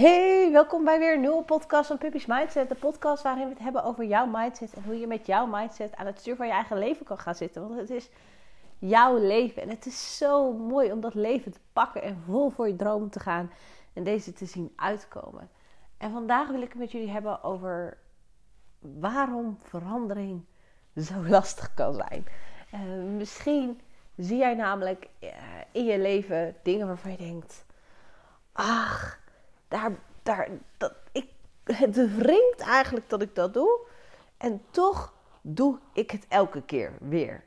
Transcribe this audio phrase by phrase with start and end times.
[0.00, 2.68] Hey, welkom bij weer een nieuwe podcast van Puppy's Mindset.
[2.68, 5.96] De podcast waarin we het hebben over jouw mindset en hoe je met jouw mindset
[5.96, 7.62] aan het stuur van je eigen leven kan gaan zitten.
[7.68, 8.10] Want het is
[8.78, 12.68] jouw leven en het is zo mooi om dat leven te pakken en vol voor
[12.68, 13.50] je droom te gaan
[13.92, 15.50] en deze te zien uitkomen.
[15.98, 17.98] En vandaag wil ik het met jullie hebben over
[18.78, 20.44] waarom verandering
[20.96, 22.26] zo lastig kan zijn.
[22.74, 22.80] Uh,
[23.16, 23.80] misschien
[24.16, 25.30] zie jij namelijk uh,
[25.72, 27.64] in je leven dingen waarvan je denkt:
[28.52, 29.19] ach
[29.70, 29.92] daar,
[30.22, 31.28] daar, dat, ik,
[31.64, 33.80] het wringt eigenlijk dat ik dat doe.
[34.36, 37.44] En toch doe ik het elke keer weer.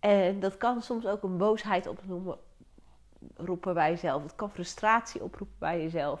[0.00, 2.38] En dat kan soms ook een boosheid oproepen
[3.36, 4.22] roepen bij jezelf.
[4.22, 6.20] Het kan frustratie oproepen bij jezelf.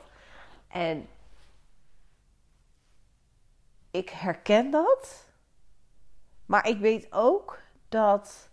[0.68, 1.08] En
[3.90, 5.26] ik herken dat.
[6.46, 7.58] Maar ik weet ook
[7.88, 8.48] dat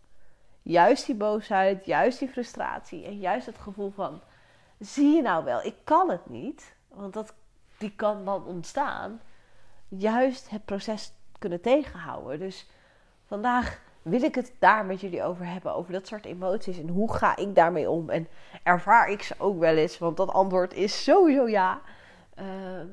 [0.61, 4.21] juist die boosheid, juist die frustratie en juist het gevoel van:
[4.79, 7.33] zie je nou wel, ik kan het niet want dat,
[7.77, 9.21] die kan dan ontstaan,
[9.87, 12.39] juist het proces kunnen tegenhouden.
[12.39, 12.69] Dus
[13.25, 17.13] vandaag wil ik het daar met jullie over hebben, over dat soort emoties en hoe
[17.13, 18.09] ga ik daarmee om?
[18.09, 18.27] En
[18.63, 19.97] ervaar ik ze ook wel eens?
[19.97, 21.81] Want dat antwoord is sowieso ja.
[22.35, 22.87] Ehm,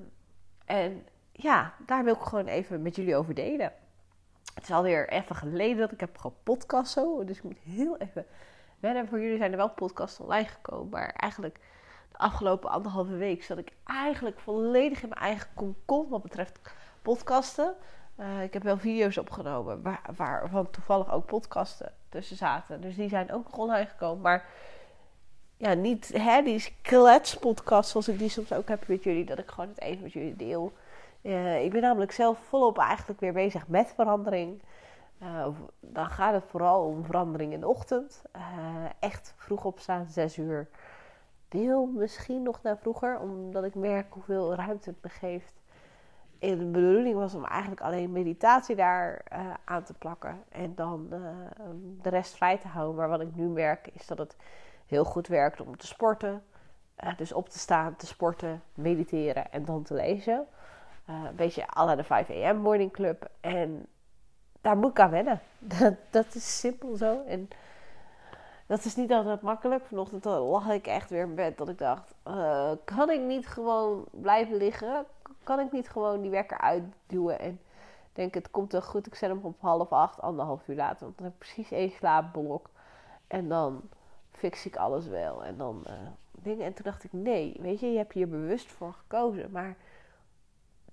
[0.65, 3.73] en ja, daar wil ik gewoon even met jullie over delen.
[4.55, 8.27] Het is alweer even geleden dat ik heb gepodcast zo, dus ik moet heel even
[8.81, 9.09] wennen.
[9.09, 11.59] Voor jullie zijn er wel podcasts online gekomen, maar eigenlijk
[12.19, 16.61] afgelopen anderhalve week zat ik eigenlijk volledig in mijn eigen concon wat betreft
[17.03, 17.75] podcasten.
[18.21, 22.81] Uh, ik heb wel video's opgenomen waar, waarvan toevallig ook podcasten tussen zaten.
[22.81, 24.23] Dus die zijn ook nog online gekomen.
[24.23, 24.45] Maar
[25.57, 29.25] ja, niet hè, die kletspodcast zoals ik die soms ook heb met jullie.
[29.25, 30.73] Dat ik gewoon het even met jullie deel.
[31.23, 34.63] Uh, ik ben namelijk zelf volop eigenlijk weer bezig met verandering.
[35.23, 35.47] Uh,
[35.81, 38.23] dan gaat het vooral om verandering in de ochtend.
[38.99, 40.69] echt vroeg opstaan, 6 uur
[41.65, 45.55] wil misschien nog naar vroeger, omdat ik merk hoeveel ruimte het me geeft.
[46.39, 51.09] En de bedoeling was om eigenlijk alleen meditatie daar uh, aan te plakken en dan
[51.13, 51.19] uh,
[52.03, 52.97] de rest vrij te houden.
[52.97, 54.37] Maar wat ik nu merk is dat het
[54.87, 56.43] heel goed werkt om te sporten.
[57.05, 60.47] Uh, dus op te staan, te sporten, mediteren en dan te lezen.
[61.07, 63.29] een beetje la de 5 am morning club.
[63.41, 63.87] En
[64.61, 65.41] daar moet ik aan wennen.
[65.79, 67.23] Dat, dat is simpel zo.
[67.27, 67.49] En
[68.67, 69.85] dat is niet altijd makkelijk.
[69.85, 74.05] Vanochtend lag ik echt weer in bed dat ik dacht: uh, kan ik niet gewoon
[74.11, 75.07] blijven liggen?
[75.43, 77.39] Kan ik niet gewoon die wekker uitduwen?
[77.39, 77.61] En
[78.13, 79.07] denk: het komt wel goed.
[79.07, 81.05] Ik zet hem op half acht, anderhalf uur later.
[81.05, 82.71] Want dan heb ik precies één slaapblok.
[83.27, 83.83] En dan
[84.31, 85.45] fix ik alles wel.
[85.45, 85.93] En dan uh,
[86.31, 86.65] dingen.
[86.65, 89.51] En toen dacht ik: nee, weet je, je hebt hier bewust voor gekozen.
[89.51, 89.77] Maar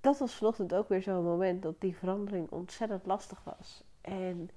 [0.00, 3.84] dat was vanochtend ook weer zo'n moment dat die verandering ontzettend lastig was.
[4.00, 4.50] En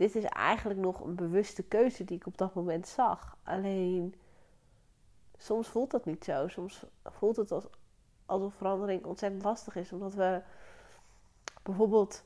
[0.00, 3.36] dit is eigenlijk nog een bewuste keuze die ik op dat moment zag.
[3.42, 4.14] Alleen
[5.36, 6.48] soms voelt dat niet zo.
[6.48, 7.64] Soms voelt het als,
[8.26, 9.92] alsof verandering ontzettend lastig is.
[9.92, 10.42] Omdat we
[11.62, 12.22] bijvoorbeeld,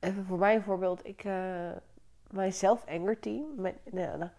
[0.00, 1.70] even voor mij een voorbeeld, ik, uh,
[2.30, 4.30] mijn self-anger team, mijn, nou, nou,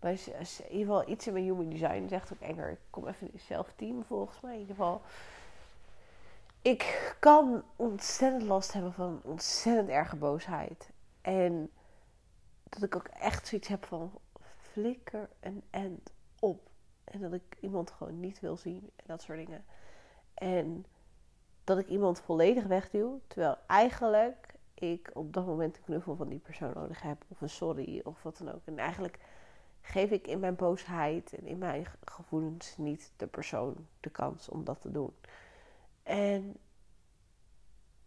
[0.00, 2.70] in ieder geval iets in mijn human design zegt ook enger.
[2.70, 5.02] Ik kom even in zelfteam volgens mij in ieder geval.
[6.62, 10.92] Ik kan ontzettend last hebben van ontzettend erge boosheid.
[11.24, 11.70] En
[12.64, 14.18] dat ik ook echt zoiets heb van
[14.56, 16.70] flikker een end op.
[17.04, 19.64] En dat ik iemand gewoon niet wil zien en dat soort dingen.
[20.34, 20.86] En
[21.64, 23.20] dat ik iemand volledig wegduw.
[23.26, 27.24] Terwijl eigenlijk ik op dat moment een knuffel van die persoon nodig heb.
[27.28, 28.62] Of een sorry of wat dan ook.
[28.64, 29.18] En eigenlijk
[29.80, 34.64] geef ik in mijn boosheid en in mijn gevoelens niet de persoon de kans om
[34.64, 35.14] dat te doen.
[36.02, 36.56] En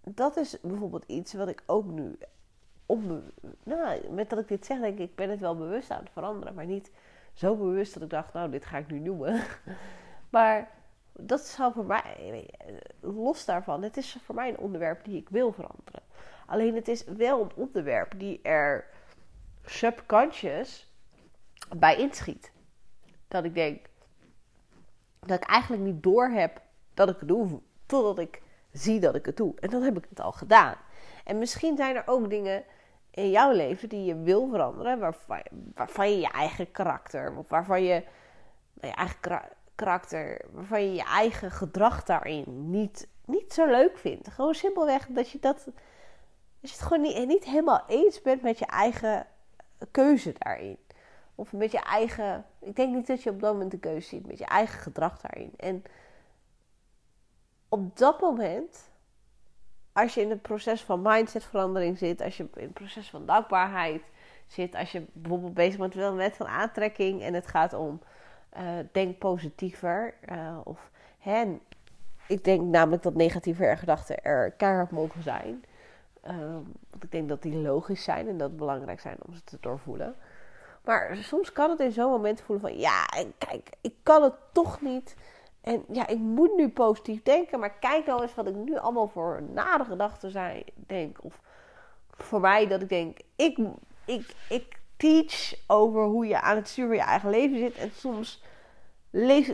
[0.03, 2.17] dat is bijvoorbeeld iets wat ik ook nu
[3.63, 6.11] nou, met dat ik dit zeg, denk ik, ik ben het wel bewust aan het
[6.11, 6.55] veranderen.
[6.55, 6.91] Maar niet
[7.33, 9.43] zo bewust dat ik dacht, nou, dit ga ik nu noemen.
[10.29, 10.71] maar
[11.13, 12.49] dat is voor mij,
[12.99, 16.01] los daarvan, het is voor mij een onderwerp die ik wil veranderen.
[16.45, 18.85] Alleen het is wel een onderwerp die er
[19.63, 20.91] subconscious
[21.77, 22.51] bij inschiet.
[23.27, 23.85] Dat ik denk,
[25.19, 26.61] dat ik eigenlijk niet door heb
[26.93, 28.41] dat ik het doe, totdat ik
[28.71, 29.53] zie dat ik het doe.
[29.59, 30.75] En dan heb ik het al gedaan.
[31.23, 32.63] En misschien zijn er ook dingen
[33.17, 34.99] in jouw leven die je wil veranderen,
[35.73, 38.03] waarvan, je je eigen karakter, of waarvan je
[38.73, 39.19] nou, je eigen
[39.75, 44.27] karakter, waarvan je je eigen gedrag daarin niet, niet zo leuk vindt.
[44.27, 45.73] Gewoon simpelweg dat je dat, dat
[46.59, 49.27] je het gewoon niet, niet helemaal eens bent met je eigen
[49.91, 50.77] keuze daarin.
[51.35, 52.45] Of met je eigen.
[52.59, 55.21] Ik denk niet dat je op dat moment de keuze ziet met je eigen gedrag
[55.21, 55.53] daarin.
[55.57, 55.83] En
[57.69, 58.89] op dat moment
[59.97, 64.01] als je in het proces van mindsetverandering zit, als je in het proces van dankbaarheid
[64.47, 68.01] zit, als je bijvoorbeeld bezig bent met een wet van aantrekking en het gaat om
[68.91, 70.13] denk positiever.
[70.63, 70.89] of,
[71.19, 71.59] hè,
[72.27, 75.63] ik denk namelijk dat negatieve gedachten er keihard mogen zijn.
[76.27, 79.57] Um, want ik denk dat die logisch zijn en dat belangrijk zijn om ze te
[79.61, 80.15] doorvoelen.
[80.83, 83.05] Maar soms kan het in zo'n moment voelen van ja,
[83.37, 85.15] kijk, ik kan het toch niet.
[85.67, 89.07] En ja, ik moet nu positief denken, maar kijk nou eens wat ik nu allemaal
[89.07, 91.23] voor nare gedachten denk.
[91.23, 91.41] Of
[92.09, 93.57] voor mij dat ik denk, ik,
[94.05, 97.77] ik, ik teach over hoe je aan het sturen je eigen leven zit.
[97.77, 98.43] En soms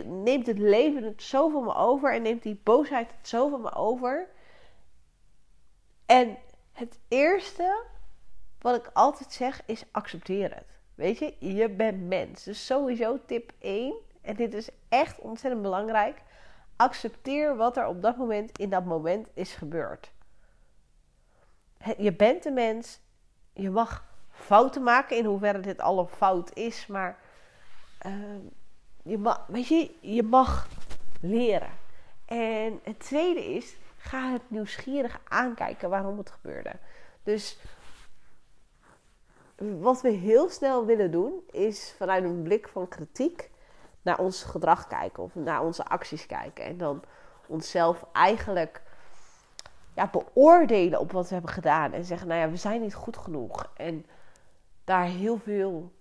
[0.04, 3.60] neemt het leven het zo van me over en neemt die boosheid het zo van
[3.60, 4.28] me over.
[6.06, 6.36] En
[6.72, 7.82] het eerste
[8.60, 10.78] wat ik altijd zeg is accepteer het.
[10.94, 12.44] Weet je, je bent mens.
[12.44, 13.94] Dus sowieso tip 1.
[14.24, 16.22] En dit is echt ontzettend belangrijk.
[16.76, 20.12] Accepteer wat er op dat moment in dat moment is gebeurd.
[21.98, 23.00] Je bent een mens.
[23.52, 26.86] Je mag fouten maken, in hoeverre dit al een fout is.
[26.86, 27.18] Maar
[28.06, 28.12] uh,
[29.02, 30.68] je, mag, weet je, je mag
[31.20, 31.70] leren.
[32.24, 36.72] En het tweede is, ga het nieuwsgierig aankijken waarom het gebeurde.
[37.22, 37.58] Dus
[39.56, 43.50] wat we heel snel willen doen, is vanuit een blik van kritiek
[44.04, 46.64] naar ons gedrag kijken of naar onze acties kijken.
[46.64, 47.02] En dan
[47.46, 48.82] onszelf eigenlijk
[49.94, 51.92] ja, beoordelen op wat we hebben gedaan.
[51.92, 53.70] En zeggen, nou ja, we zijn niet goed genoeg.
[53.76, 54.06] En
[54.84, 55.92] daar heel veel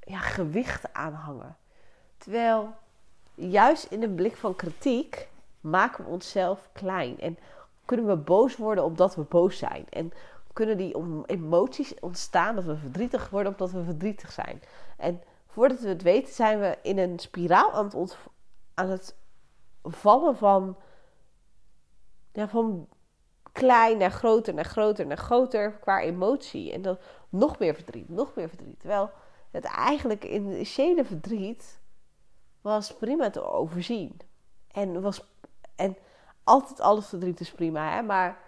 [0.00, 1.56] ja, gewicht aan hangen.
[2.16, 2.74] Terwijl
[3.34, 5.28] juist in een blik van kritiek
[5.60, 7.20] maken we onszelf klein.
[7.20, 7.38] En
[7.84, 9.86] kunnen we boos worden omdat we boos zijn.
[9.90, 10.12] En
[10.52, 10.96] kunnen die
[11.26, 14.62] emoties ontstaan dat we verdrietig worden omdat we verdrietig zijn.
[14.96, 18.16] En voordat we het weten zijn we in een spiraal aan het,
[18.74, 19.16] aan het
[19.82, 20.76] vallen van,
[22.32, 22.88] van
[23.52, 26.72] klein naar groter, naar groter, naar groter qua emotie.
[26.72, 26.98] En dan
[27.28, 28.80] nog meer verdriet, nog meer verdriet.
[28.80, 29.10] Terwijl
[29.50, 31.80] het eigenlijk initiële verdriet
[32.60, 34.20] was prima te overzien.
[34.70, 35.22] En, was,
[35.76, 35.96] en
[36.44, 38.02] altijd alles verdriet is prima, hè?
[38.02, 38.40] maar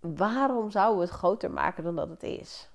[0.00, 2.68] waarom zouden we het groter maken dan dat het is?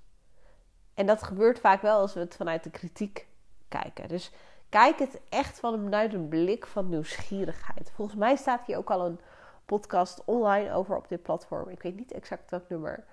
[0.93, 3.27] En dat gebeurt vaak wel als we het vanuit de kritiek
[3.67, 4.07] kijken.
[4.07, 4.31] Dus
[4.69, 7.91] kijk het echt vanuit een blik van nieuwsgierigheid.
[7.95, 9.19] Volgens mij staat hier ook al een
[9.65, 11.69] podcast online over op dit platform.
[11.69, 13.03] Ik weet niet exact welk nummer.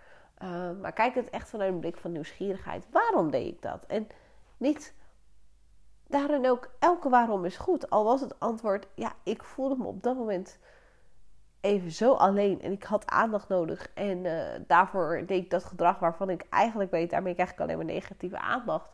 [0.43, 2.87] Uh, maar kijk het echt vanuit een blik van nieuwsgierigheid.
[2.91, 3.85] Waarom deed ik dat?
[3.87, 4.09] En
[4.57, 4.95] niet
[6.07, 7.91] daarin ook elke waarom is goed.
[7.91, 10.59] Al was het antwoord, ja, ik voelde me op dat moment
[11.61, 13.91] even zo alleen en ik had aandacht nodig.
[13.95, 17.77] En uh, daarvoor deed ik dat gedrag waarvan ik eigenlijk weet, daarmee krijg ik alleen
[17.77, 18.91] maar negatieve aandacht.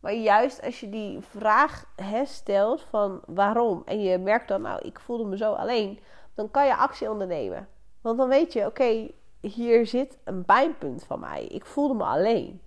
[0.00, 1.84] Maar juist als je die vraag
[2.24, 6.00] stelt van waarom en je merkt dan, nou, ik voelde me zo alleen,
[6.34, 7.68] dan kan je actie ondernemen.
[8.00, 9.10] Want dan weet je, oké,
[9.40, 11.44] hier zit een pijnpunt van mij.
[11.46, 12.62] Ik voelde me alleen.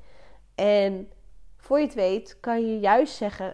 [0.56, 1.12] En
[1.58, 3.54] voor je het weet, kan je juist zeggen: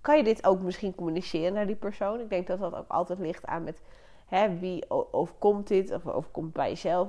[0.00, 2.20] kan je dit ook misschien communiceren naar die persoon?
[2.20, 3.82] Ik denk dat dat ook altijd ligt aan met
[4.26, 7.08] hè, wie overkomt dit of overkomt bij jezelf.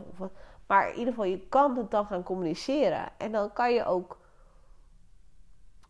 [0.67, 3.09] Maar in ieder geval, je kan het dan gaan communiceren.
[3.17, 4.17] En dan kan je ook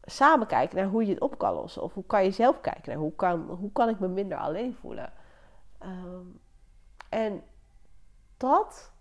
[0.04, 1.82] samen kijken naar hoe je het op kan lossen.
[1.82, 4.76] Of hoe kan je zelf kijken naar hoe kan, hoe kan ik me minder alleen
[4.76, 5.14] voelen.
[5.78, 6.26] Ehm,
[7.10, 7.44] en
[8.38, 8.92] dat,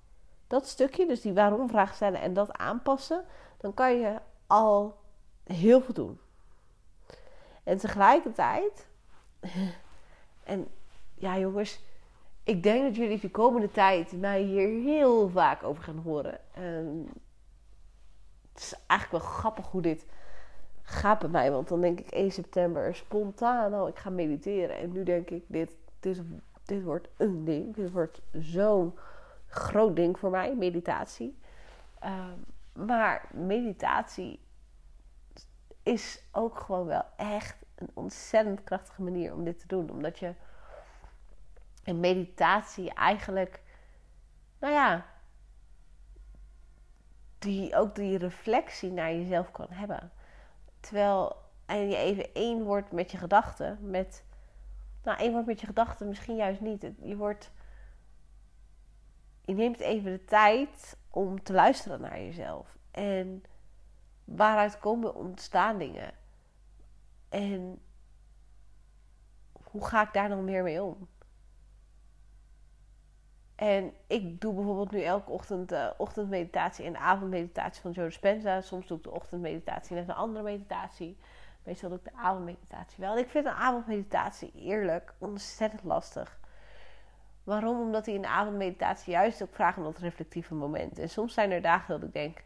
[0.46, 3.24] dat stukje, dus die waarom vraag stellen en dat aanpassen,
[3.56, 4.98] dan kan je al
[5.44, 6.20] heel veel doen.
[7.64, 8.88] En tegelijkertijd,
[10.44, 10.68] en
[11.14, 11.80] ja jongens,
[12.46, 16.40] ik denk dat jullie de komende tijd mij hier heel vaak over gaan horen.
[16.58, 17.08] Um,
[18.52, 20.06] het is eigenlijk wel grappig hoe dit
[20.82, 21.50] gaat bij mij.
[21.50, 24.76] Want dan denk ik 1 september spontaan, oh ik ga mediteren.
[24.76, 26.22] En nu denk ik, dit, dit,
[26.64, 27.74] dit wordt een ding.
[27.74, 28.98] Dit wordt zo'n
[29.46, 31.38] groot ding voor mij, meditatie.
[32.04, 32.44] Um,
[32.86, 34.40] maar meditatie
[35.82, 39.90] is ook gewoon wel echt een ontzettend krachtige manier om dit te doen.
[39.90, 40.34] Omdat je
[41.86, 43.62] in meditatie eigenlijk,
[44.58, 45.06] nou ja,
[47.38, 50.12] die, ook die reflectie naar jezelf kan hebben.
[50.80, 54.24] Terwijl en je even één wordt met je gedachten, met,
[55.02, 56.90] nou één wordt met je gedachten misschien juist niet.
[57.02, 57.50] Je wordt,
[59.44, 62.76] je neemt even de tijd om te luisteren naar jezelf.
[62.90, 63.44] En
[64.24, 66.14] waaruit komen ontstaan dingen?
[67.28, 67.80] En
[69.52, 71.08] hoe ga ik daar dan meer mee om?
[73.56, 78.60] En ik doe bijvoorbeeld nu elke ochtend uh, ochtendmeditatie en avondmeditatie van Joe Dispenza.
[78.60, 81.18] Soms doe ik de ochtendmeditatie net een andere meditatie.
[81.62, 83.18] Meestal doe ik de avondmeditatie wel.
[83.18, 86.38] Ik vind een avondmeditatie eerlijk ontzettend lastig.
[87.44, 87.80] Waarom?
[87.80, 90.98] Omdat hij in de avondmeditatie juist ook vraagt om dat reflectieve moment.
[90.98, 92.44] En soms zijn er dagen dat ik denk...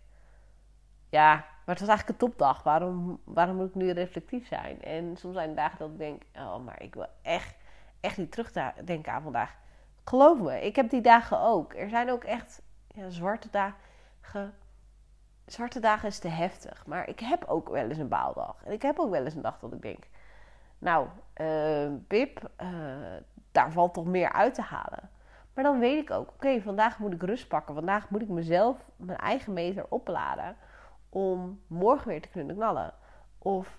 [1.08, 2.62] ja, maar het was eigenlijk een topdag.
[2.62, 4.82] Waarom, waarom moet ik nu reflectief zijn?
[4.82, 7.56] En soms zijn er dagen dat ik denk, oh, maar ik wil echt,
[8.00, 9.56] echt niet terugdenken aan vandaag.
[10.10, 11.74] Geloof me, ik heb die dagen ook.
[11.74, 14.54] Er zijn ook echt ja, zwarte dagen.
[15.46, 16.86] Zwarte dagen is te heftig.
[16.86, 18.62] Maar ik heb ook wel eens een baaldag.
[18.64, 20.08] En ik heb ook wel eens een dag dat ik denk,
[20.78, 21.06] nou,
[21.40, 22.68] uh, Pip, uh,
[23.52, 25.10] daar valt toch meer uit te halen.
[25.54, 27.74] Maar dan weet ik ook, oké, vandaag moet ik rust pakken.
[27.74, 30.56] Vandaag moet ik mezelf, mijn eigen meter opladen
[31.08, 32.94] om morgen weer te kunnen knallen.
[33.38, 33.78] Of,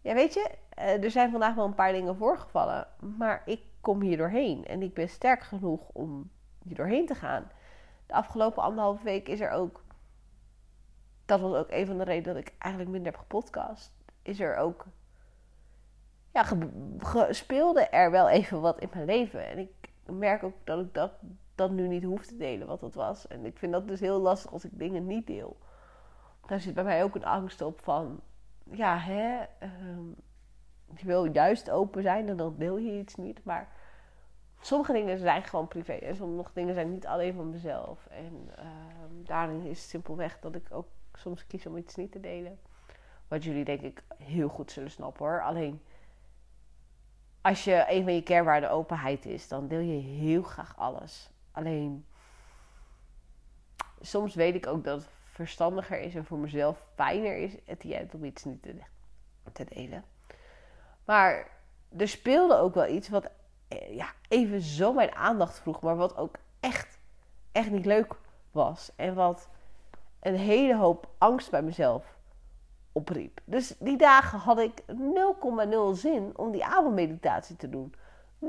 [0.00, 4.00] ja, weet je, eh, er zijn vandaag wel een paar dingen voorgevallen, maar ik kom
[4.00, 6.30] hier doorheen en ik ben sterk genoeg om
[6.62, 7.50] hier doorheen te gaan.
[8.06, 9.84] De afgelopen anderhalve week is er ook,
[11.24, 14.56] dat was ook een van de redenen dat ik eigenlijk minder heb gepodcast, is er
[14.56, 14.86] ook,
[16.32, 16.46] ja,
[17.32, 19.48] speelde er wel even wat in mijn leven.
[19.48, 21.12] En ik merk ook dat ik dat,
[21.54, 23.28] dat nu niet hoef te delen, wat dat was.
[23.28, 25.56] En ik vind dat dus heel lastig als ik dingen niet deel
[26.50, 28.20] daar zit bij mij ook een angst op van,
[28.70, 29.70] ja, hè, uh,
[30.96, 33.44] je wil juist open zijn dan deel je iets niet.
[33.44, 33.68] Maar
[34.60, 38.06] sommige dingen zijn gewoon privé en sommige dingen zijn niet alleen van mezelf.
[38.06, 38.64] En uh,
[39.24, 42.58] daarin is het simpelweg dat ik ook soms kies om iets niet te delen.
[43.28, 45.42] Wat jullie denk ik heel goed zullen snappen hoor.
[45.42, 45.82] Alleen
[47.40, 51.30] als je een van je kernwaarden openheid is, dan deel je heel graag alles.
[51.52, 52.04] Alleen
[54.00, 58.44] soms weet ik ook dat verstandiger is en voor mezelf fijner is het om iets
[58.44, 58.62] niet
[59.52, 60.04] te delen.
[61.10, 61.46] Maar
[61.96, 63.30] er speelde ook wel iets wat
[63.68, 66.98] eh, ja, even zo mijn aandacht vroeg, maar wat ook echt,
[67.52, 68.14] echt niet leuk
[68.50, 68.92] was.
[68.96, 69.48] En wat
[70.20, 72.16] een hele hoop angst bij mezelf
[72.92, 73.40] opriep.
[73.44, 74.94] Dus die dagen had ik 0,0
[75.92, 77.94] zin om die avondmeditatie te doen.
[78.40, 78.48] 0,0.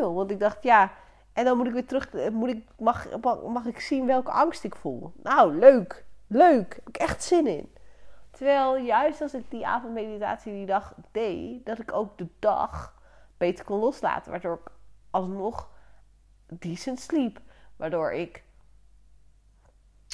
[0.00, 0.92] Want ik dacht, ja,
[1.32, 3.06] en dan moet ik weer terug, moet ik, mag,
[3.46, 5.12] mag ik zien welke angst ik voel.
[5.22, 6.04] Nou, leuk.
[6.26, 6.74] Leuk.
[6.74, 7.73] Heb ik echt zin in.
[8.34, 12.94] Terwijl juist als ik die avondmeditatie die dag deed, dat ik ook de dag
[13.36, 14.30] beter kon loslaten.
[14.30, 14.72] Waardoor ik
[15.10, 15.70] alsnog
[16.46, 17.40] decent sliep.
[17.76, 18.44] Waardoor ik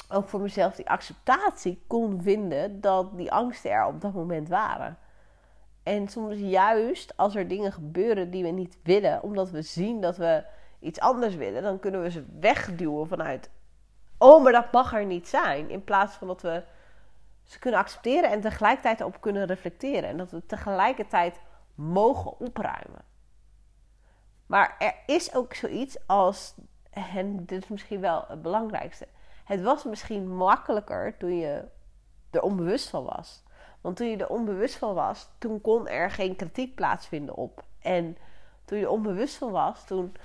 [0.09, 4.97] ook voor mezelf die acceptatie kon vinden dat die angsten er op dat moment waren.
[5.83, 10.17] En soms juist als er dingen gebeuren die we niet willen, omdat we zien dat
[10.17, 10.45] we
[10.79, 13.49] iets anders willen, dan kunnen we ze wegduwen vanuit,
[14.17, 15.69] oh, maar dat mag er niet zijn.
[15.69, 16.63] In plaats van dat we
[17.51, 20.09] ze kunnen accepteren en tegelijkertijd op kunnen reflecteren.
[20.09, 21.39] En dat we tegelijkertijd
[21.75, 23.01] mogen opruimen.
[24.45, 26.55] Maar er is ook zoiets als,
[26.89, 29.07] en dit is misschien wel het belangrijkste.
[29.43, 31.63] Het was misschien makkelijker toen je
[32.29, 33.43] er onbewust van was.
[33.81, 37.63] Want toen je er onbewust van was, toen kon er geen kritiek plaatsvinden op.
[37.79, 38.17] En
[38.65, 40.15] toen je er onbewust van was, toen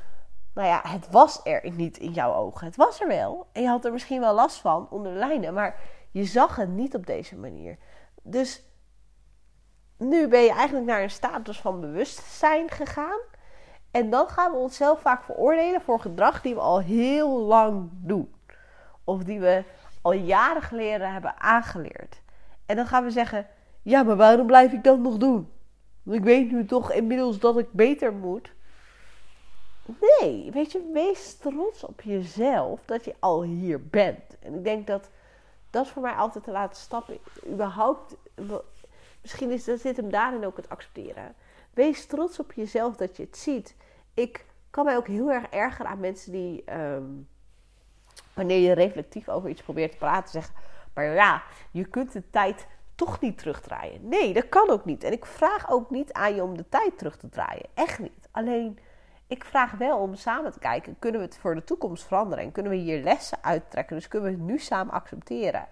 [0.54, 2.66] nou ja, het was er niet in jouw ogen.
[2.66, 3.46] Het was er wel.
[3.52, 5.54] En je had er misschien wel last van onder de lijnen.
[5.54, 5.80] Maar
[6.16, 7.78] je zag het niet op deze manier.
[8.22, 8.62] Dus
[9.96, 13.20] nu ben je eigenlijk naar een status van bewustzijn gegaan.
[13.90, 18.34] En dan gaan we onszelf vaak veroordelen voor gedrag die we al heel lang doen.
[19.04, 19.64] Of die we
[20.02, 22.20] al jaren geleden hebben aangeleerd.
[22.66, 23.46] En dan gaan we zeggen:
[23.82, 25.52] Ja, maar waarom blijf ik dat nog doen?
[26.02, 28.52] Want ik weet nu toch inmiddels dat ik beter moet.
[30.00, 34.38] Nee, weet je, wees trots op jezelf dat je al hier bent.
[34.40, 35.10] En ik denk dat
[35.76, 37.18] dat voor mij altijd te laten stappen.
[37.46, 38.16] Überhaupt,
[39.22, 41.34] misschien is, dat zit hem daarin ook het accepteren.
[41.74, 43.76] Wees trots op jezelf dat je het ziet.
[44.14, 47.04] Ik kan mij ook heel erg ergeren aan mensen die, ehm,
[48.34, 50.54] wanneer je reflectief over iets probeert te praten, zeggen:
[50.94, 54.08] Maar ja, je kunt de tijd toch niet terugdraaien.
[54.08, 55.04] Nee, dat kan ook niet.
[55.04, 57.66] En ik vraag ook niet aan je om de tijd terug te draaien.
[57.74, 58.28] Echt niet.
[58.30, 58.78] Alleen
[59.26, 62.44] ik vraag wel om samen te kijken, kunnen we het voor de toekomst veranderen?
[62.44, 63.96] En kunnen we hier lessen uittrekken?
[63.96, 65.68] Dus kunnen we het nu samen accepteren?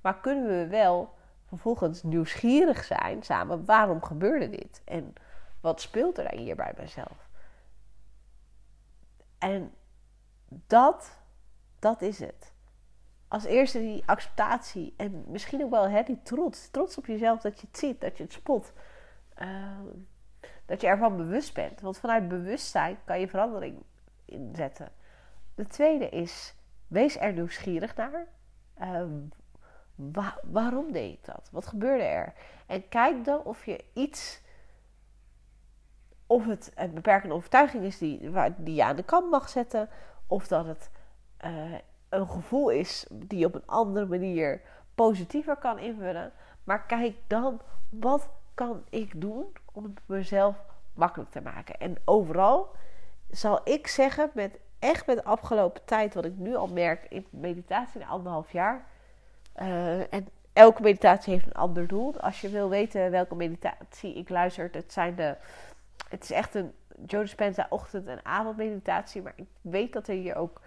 [0.00, 1.14] Maar kunnen we wel
[1.46, 4.82] vervolgens nieuwsgierig zijn samen, waarom gebeurde dit?
[4.84, 5.14] En
[5.60, 7.28] wat speelt er hier bij mezelf?
[9.38, 9.74] En
[10.48, 11.18] dat,
[11.78, 12.52] dat is het.
[13.28, 16.70] Als eerste die acceptatie en misschien ook wel hè, die trots.
[16.70, 18.72] Trots op jezelf dat je het ziet, dat je het spot.
[19.38, 19.78] Uh,
[20.66, 21.80] dat je ervan bewust bent.
[21.80, 23.82] Want vanuit bewustzijn kan je verandering
[24.24, 24.88] inzetten.
[25.54, 26.54] De tweede is,
[26.86, 28.26] wees er nieuwsgierig naar.
[28.80, 29.02] Uh,
[30.42, 31.48] waarom deed ik dat?
[31.52, 32.34] Wat gebeurde er?
[32.66, 34.42] En kijk dan of je iets,
[36.26, 39.88] of het een beperkende overtuiging is die, die je aan de kant mag zetten,
[40.26, 40.90] of dat het
[41.44, 41.74] uh,
[42.08, 44.60] een gevoel is die je op een andere manier
[44.94, 46.32] positiever kan invullen.
[46.64, 50.56] Maar kijk dan, wat kan ik doen om het mezelf
[50.94, 51.78] makkelijk te maken.
[51.78, 52.70] En overal
[53.30, 57.26] zal ik zeggen, met, echt met de afgelopen tijd, wat ik nu al merk in
[57.30, 58.86] meditatie in anderhalf jaar.
[59.56, 62.20] Uh, en elke meditatie heeft een ander doel.
[62.20, 65.36] Als je wil weten welke meditatie ik luister, het zijn de.
[66.08, 66.74] Het is echt een
[67.06, 69.22] Joe Dispenza ochtend- en avondmeditatie.
[69.22, 70.60] Maar ik weet dat er hier ook.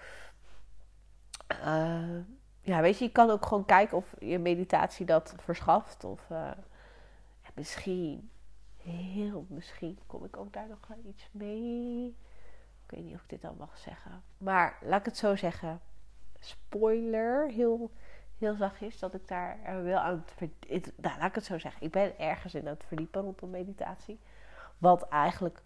[1.65, 2.20] Uh,
[2.62, 6.03] ja, weet je, je kan ook gewoon kijken of je meditatie dat verschaft.
[6.03, 6.51] Of uh,
[7.57, 8.29] misschien,
[8.77, 12.17] heel misschien, kom ik ook daar nog iets mee.
[12.83, 14.23] Ik weet niet of ik dit al mag zeggen.
[14.37, 15.81] Maar laat ik het zo zeggen.
[16.39, 17.91] Spoiler, heel,
[18.37, 21.81] heel zachtjes, dat ik daar wel aan het Nou, laat ik het zo zeggen.
[21.81, 24.19] Ik ben ergens in aan het verdiepen rondom meditatie.
[24.77, 25.61] Wat eigenlijk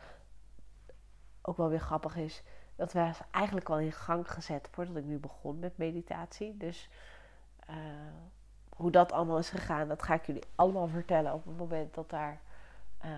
[1.41, 2.43] ook wel weer grappig is.
[2.75, 6.57] Dat was eigenlijk al in gang gezet voordat ik nu begon met meditatie.
[6.57, 6.89] Dus
[7.69, 7.75] uh,
[8.75, 12.09] hoe dat allemaal is gegaan, dat ga ik jullie allemaal vertellen op het moment dat
[12.09, 12.41] daar
[13.05, 13.11] uh,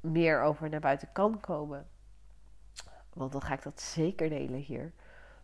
[0.00, 1.88] meer over naar buiten kan komen.
[3.12, 4.92] Want dan ga ik dat zeker delen hier.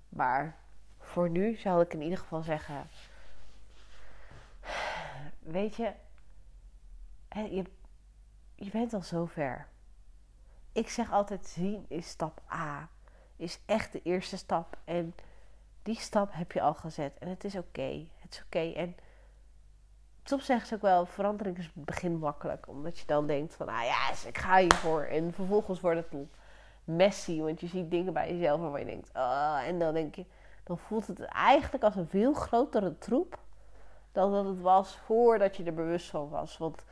[0.08, 0.56] Maar
[0.98, 2.88] voor nu zal ik in ieder geval zeggen:
[5.38, 5.92] Weet je,
[7.34, 7.64] je,
[8.54, 9.68] je bent al zover.
[10.72, 12.88] Ik zeg altijd: zien is stap A.
[13.36, 14.78] Is echt de eerste stap.
[14.84, 15.14] En
[15.82, 17.18] die stap heb je al gezet.
[17.18, 18.06] En het is oké.
[18.18, 18.72] Het is oké.
[18.72, 18.96] En
[20.24, 22.68] soms zeggen ze ook wel: verandering is begin makkelijk.
[22.68, 25.02] Omdat je dan denkt: van, ah ja, ik ga hiervoor.
[25.02, 26.26] En vervolgens wordt het
[26.84, 27.40] messy.
[27.40, 30.24] Want je ziet dingen bij jezelf waarvan je denkt: oh, en dan denk je,
[30.64, 33.38] dan voelt het eigenlijk als een veel grotere troep
[34.12, 36.58] dan dat het was voordat je er bewust van was.
[36.58, 36.84] Want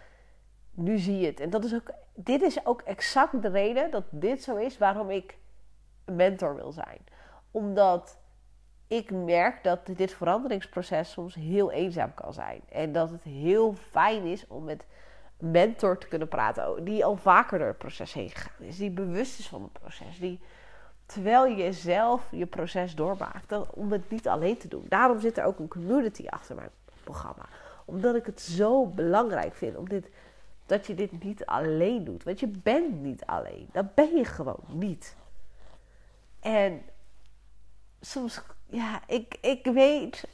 [0.71, 1.41] nu zie je het.
[1.41, 5.11] En dat is ook, dit is ook exact de reden dat dit zo is waarom
[5.11, 5.39] ik
[6.05, 6.99] een mentor wil zijn.
[7.51, 8.19] Omdat
[8.88, 12.61] ik merk dat dit veranderingsproces soms heel eenzaam kan zijn.
[12.68, 14.85] En dat het heel fijn is om met
[15.38, 16.85] een mentor te kunnen praten.
[16.85, 18.76] Die al vaker door het proces heen gegaan is.
[18.76, 20.18] Die bewust is van het proces.
[20.18, 20.40] Die
[21.07, 23.71] terwijl je zelf je proces doormaakt.
[23.71, 24.85] om het niet alleen te doen.
[24.88, 26.71] Daarom zit er ook een community achter mijn
[27.04, 27.49] programma.
[27.85, 30.09] Omdat ik het zo belangrijk vind om dit,
[30.66, 32.25] dat je dit niet alleen doet.
[32.25, 33.68] Want je bent niet alleen.
[33.73, 35.16] Dat ben je gewoon niet.
[36.40, 36.83] En
[38.01, 40.28] soms, ja, ik, ik weet.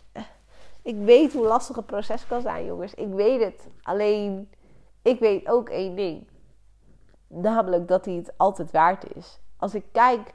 [0.82, 2.94] Ik weet hoe lastig het proces kan zijn, jongens.
[2.94, 3.68] Ik weet het.
[3.82, 4.50] Alleen,
[5.02, 6.26] ik weet ook één ding.
[7.26, 9.40] Namelijk dat hij het altijd waard is.
[9.56, 10.34] Als ik kijk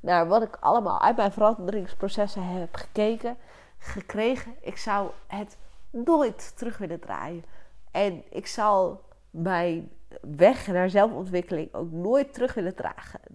[0.00, 3.36] naar wat ik allemaal uit mijn veranderingsprocessen heb gekeken,
[3.78, 5.56] gekregen, ik zou het
[5.90, 7.44] nooit terug willen draaien.
[7.90, 12.74] En ik zal mijn weg naar zelfontwikkeling ook nooit terug willen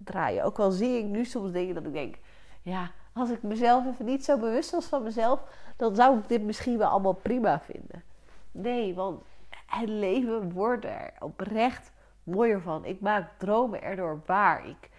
[0.04, 0.44] draaien.
[0.44, 2.14] Ook al zie ik nu soms dingen dat ik denk,
[2.62, 5.40] ja, als ik mezelf even niet zo bewust was van mezelf,
[5.76, 8.02] dan zou ik dit misschien wel allemaal prima vinden.
[8.50, 9.22] Nee, want
[9.66, 12.84] het leven wordt er oprecht mooier van.
[12.84, 14.68] Ik maak dromen erdoor waar.
[14.68, 14.90] Ik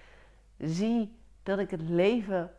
[0.57, 2.51] zie dat ik het leven,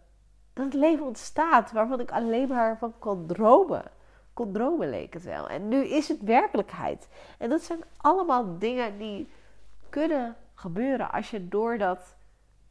[0.53, 3.85] dat het leven ontstaat waarvan ik alleen maar van kon dromen.
[4.33, 5.49] Kon dromen leek het wel.
[5.49, 7.09] En nu is het werkelijkheid.
[7.39, 9.31] En dat zijn allemaal dingen die
[9.89, 12.16] kunnen gebeuren als je door dat.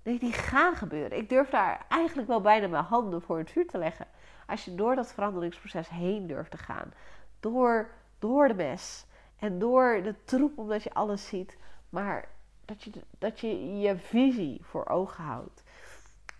[0.05, 1.17] Nee, die gaan gebeuren.
[1.17, 4.07] Ik durf daar eigenlijk wel bijna mijn handen voor het vuur te leggen.
[4.47, 6.93] Als je door dat veranderingsproces heen durft te gaan.
[7.39, 7.89] Door,
[8.19, 9.05] door de mes.
[9.39, 11.57] En door de troep, omdat je alles ziet.
[11.89, 12.27] Maar
[12.65, 15.63] dat je, dat je je visie voor ogen houdt.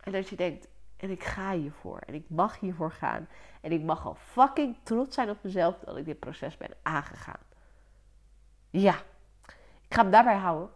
[0.04, 2.00] En dat je denkt, en ik ga hiervoor.
[2.00, 3.28] En ik mag hiervoor gaan.
[3.62, 7.42] En ik mag al fucking trots zijn op mezelf dat ik dit proces ben aangegaan.
[8.70, 8.96] Ja,
[9.88, 10.70] ik ga hem daarbij houden.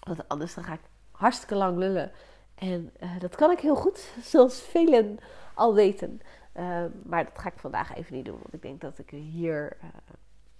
[0.00, 2.12] Want anders dan ga ik hartstikke lang lullen.
[2.54, 5.18] En uh, dat kan ik heel goed, zoals velen
[5.54, 6.20] al weten.
[6.56, 8.38] Uh, maar dat ga ik vandaag even niet doen.
[8.38, 9.88] Want ik denk dat ik hier uh,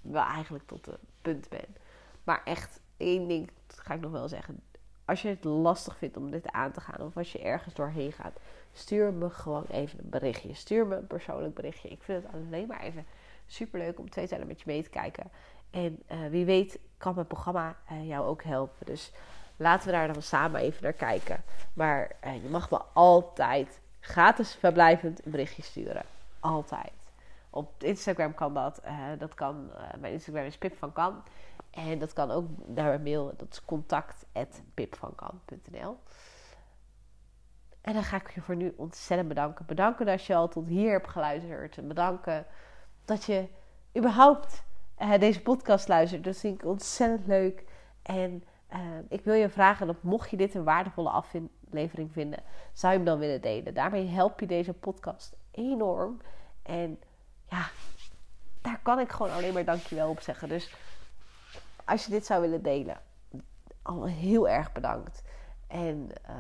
[0.01, 1.77] wel eigenlijk tot het punt ben.
[2.25, 4.63] Maar echt, één ding ga ik nog wel zeggen
[5.05, 8.13] als je het lastig vindt om dit aan te gaan of als je ergens doorheen
[8.13, 8.39] gaat,
[8.73, 10.55] stuur me gewoon even een berichtje.
[10.55, 11.89] Stuur me een persoonlijk berichtje.
[11.89, 13.07] Ik vind het alleen maar even
[13.47, 15.31] super leuk om twee tijden met je mee te kijken.
[15.71, 18.87] En uh, wie weet kan mijn programma jou ook helpen.
[18.87, 19.13] Dus
[19.57, 21.43] laten we daar dan samen even naar kijken.
[21.73, 26.03] Maar uh, je mag me altijd gratis verblijvend een berichtje sturen.
[26.41, 26.93] Altijd.
[27.51, 28.83] Op Instagram kan dat.
[29.19, 29.71] dat kan.
[29.99, 31.23] mijn Instagram is Pip van Kan.
[31.75, 33.35] En dat kan ook naar een mail.
[33.37, 35.99] Dat is contact.pipvankan.nl
[37.81, 39.67] En dan ga ik je voor nu ontzettend bedanken.
[39.67, 41.79] Bedanken dat je al tot hier hebt geluisterd.
[41.79, 42.47] En bedanken
[43.05, 43.49] dat je
[43.97, 44.63] überhaupt
[44.99, 46.25] uh, deze podcast luistert.
[46.25, 47.65] Dat vind ik ontzettend leuk.
[48.03, 52.93] En uh, ik wil je vragen dat mocht je dit een waardevolle aflevering vinden, zou
[52.93, 53.75] je hem dan willen delen.
[53.75, 56.21] Daarmee help je deze podcast enorm.
[56.63, 57.01] En
[57.49, 57.67] ja,
[58.61, 60.49] daar kan ik gewoon alleen maar dankjewel op zeggen.
[60.49, 60.75] Dus
[61.85, 63.01] als je dit zou willen delen,
[63.83, 65.23] al heel erg bedankt.
[65.67, 66.37] En uh,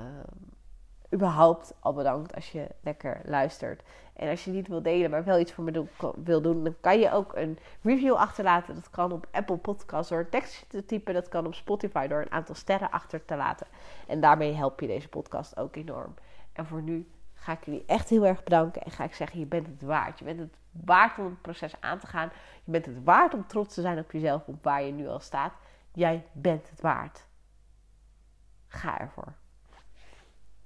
[1.14, 3.82] überhaupt al bedankt als je lekker luistert.
[4.14, 5.84] En als je niet wil delen, maar wel iets voor me
[6.24, 8.74] wil doen, dan kan je ook een review achterlaten.
[8.74, 11.14] Dat kan op Apple Podcasts door een tekstje te typen.
[11.14, 13.66] Dat kan op Spotify door een aantal sterren achter te laten.
[14.06, 16.14] En daarmee help je deze podcast ook enorm.
[16.52, 18.82] En voor nu ga ik jullie echt heel erg bedanken.
[18.82, 20.18] En ga ik zeggen, je bent het waard.
[20.18, 22.30] Je bent het waard om het proces aan te gaan.
[22.64, 25.20] Je bent het waard om trots te zijn op jezelf, op waar je nu al
[25.20, 25.52] staat.
[25.92, 27.26] Jij bent het waard.
[28.66, 29.34] Ga ervoor.